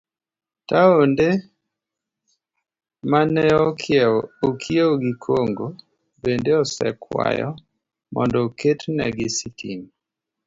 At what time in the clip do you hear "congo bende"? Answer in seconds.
5.25-6.51